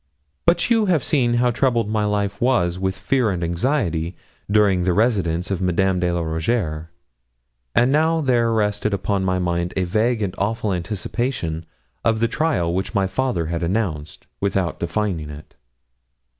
But 0.47 0.71
you 0.71 0.87
have 0.87 1.03
seen 1.03 1.35
how 1.35 1.51
troubled 1.51 1.87
my 1.87 2.05
life 2.05 2.41
was 2.41 2.79
with 2.79 2.97
fear 2.97 3.29
and 3.29 3.43
anxiety 3.43 4.15
during 4.49 4.83
the 4.83 4.93
residence 4.93 5.51
of 5.51 5.61
Madame 5.61 5.99
de 5.99 6.11
la 6.11 6.21
Rougierre, 6.21 6.89
and 7.75 7.91
now 7.91 8.19
there 8.19 8.51
rested 8.51 8.95
upon 8.95 9.23
my 9.23 9.37
mind 9.37 9.75
a 9.77 9.83
vague 9.83 10.23
and 10.23 10.33
awful 10.39 10.73
anticipation 10.73 11.67
of 12.03 12.19
the 12.19 12.27
trial 12.27 12.73
which 12.73 12.95
my 12.95 13.05
father 13.05 13.45
had 13.45 13.61
announced, 13.61 14.25
without 14.41 14.79
defining 14.79 15.29
it. 15.29 15.53